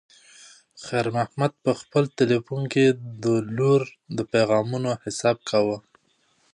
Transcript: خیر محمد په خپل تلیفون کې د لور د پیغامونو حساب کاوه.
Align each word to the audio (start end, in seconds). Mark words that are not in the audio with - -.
خیر 0.85 1.07
محمد 1.17 1.51
په 1.63 1.71
خپل 1.81 2.03
تلیفون 2.19 2.61
کې 2.73 2.85
د 3.23 3.25
لور 3.57 3.81
د 4.17 4.19
پیغامونو 4.31 4.89
حساب 5.03 5.37
کاوه. 5.49 5.77